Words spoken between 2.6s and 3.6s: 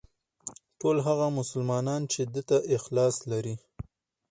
اخلاص لري.